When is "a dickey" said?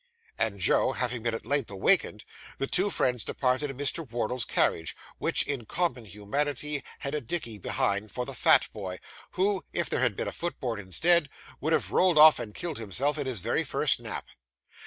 7.13-7.59